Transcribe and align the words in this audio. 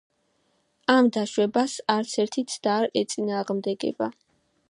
ამ 0.93 1.09
დაშვებას 1.17 1.75
არც 1.97 2.15
ერთი 2.25 2.45
ცდა 2.55 2.75
არ 2.79 2.89
ეწინააღმდეგება. 3.05 4.09